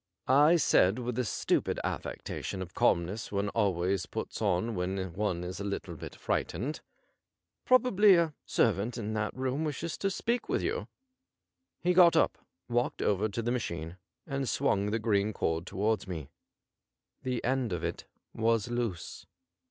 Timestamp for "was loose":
18.33-19.27